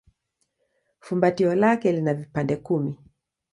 Fumbatio 1.09 1.55
lake 1.55 1.91
lina 1.91 2.13
vipande 2.13 2.55
kumi. 2.57 2.97